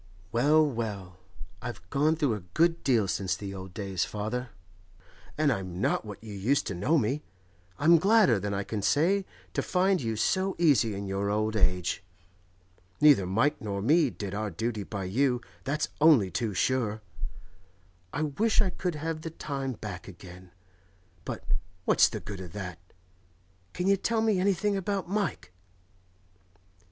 [0.31, 1.19] Well, well;
[1.61, 4.49] I've gone through a good deal since the old days, father,
[5.37, 7.21] and I'm not what you used to know me.
[7.77, 12.03] I'm gladder than I can say to find you so easy in your old age.
[12.99, 17.03] Neither Mike nor me did our duty by you, that's only too sure.
[18.11, 20.49] I wish I could have the time back again;
[21.25, 21.43] but
[21.85, 22.79] what's the good of that?
[23.73, 25.53] Can you tell me anything about Mike?